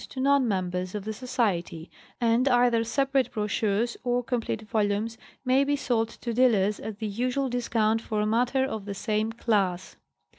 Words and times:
to 0.09 0.19
non 0.19 0.47
members 0.47 0.95
of 0.95 1.05
the 1.05 1.13
Society; 1.13 1.87
and 2.19 2.47
either 2.47 2.83
separate 2.83 3.31
brochures 3.31 3.95
or 4.03 4.23
complete 4.23 4.63
volumes 4.63 5.15
may 5.45 5.63
be 5.63 5.75
sold 5.75 6.09
to 6.09 6.33
dealers 6.33 6.79
at 6.79 6.97
the 6.97 7.05
usual 7.07 7.49
discount 7.49 8.01
for 8.01 8.25
matter 8.25 8.65
of 8.65 8.85
the 8.85 8.95
same 8.95 9.31
class. 9.31 9.97